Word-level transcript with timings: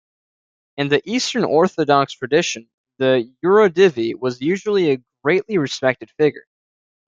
In 0.77 0.87
the 0.87 0.99
Eastern 1.07 1.43
Orthodox 1.43 2.13
tradition 2.13 2.67
the 2.97 3.31
"yurodivy" 3.45 4.15
was 4.17 4.41
usually 4.41 4.93
a 4.93 5.03
greatly 5.23 5.59
respected 5.59 6.09
figure. 6.17 6.47